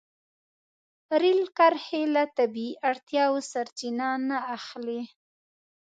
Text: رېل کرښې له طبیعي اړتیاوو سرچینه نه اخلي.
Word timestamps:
رېل 1.21 1.41
کرښې 1.57 2.01
له 2.15 2.23
طبیعي 2.37 2.79
اړتیاوو 2.89 3.39
سرچینه 3.51 4.09
نه 4.29 4.37
اخلي. 4.57 5.01